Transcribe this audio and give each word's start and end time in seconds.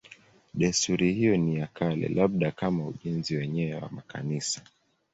Desturi 0.53 1.13
hiyo 1.13 1.37
ni 1.37 1.55
ya 1.59 1.67
kale, 1.67 2.07
labda 2.07 2.51
kama 2.51 2.87
ujenzi 2.87 3.35
wenyewe 3.35 3.81
wa 3.81 3.89
makanisa. 3.89 4.61